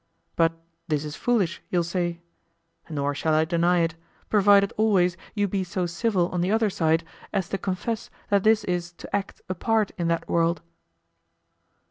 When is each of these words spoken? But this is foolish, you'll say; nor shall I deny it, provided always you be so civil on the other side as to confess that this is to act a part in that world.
But 0.35 0.53
this 0.87 1.05
is 1.05 1.15
foolish, 1.15 1.61
you'll 1.69 1.83
say; 1.83 2.21
nor 2.89 3.13
shall 3.13 3.35
I 3.35 3.45
deny 3.45 3.81
it, 3.81 3.93
provided 4.31 4.73
always 4.75 5.15
you 5.35 5.47
be 5.47 5.63
so 5.63 5.85
civil 5.85 6.27
on 6.29 6.41
the 6.41 6.49
other 6.49 6.71
side 6.71 7.03
as 7.31 7.47
to 7.49 7.59
confess 7.59 8.09
that 8.29 8.41
this 8.43 8.63
is 8.63 8.93
to 8.93 9.15
act 9.15 9.41
a 9.47 9.53
part 9.53 9.91
in 9.99 10.07
that 10.07 10.27
world. 10.27 10.63